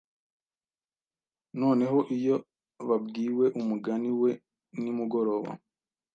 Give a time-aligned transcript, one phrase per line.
[1.59, 2.35] Noneho iyo
[2.87, 4.31] babwiwe umugani we
[4.81, 5.51] nimugoroba,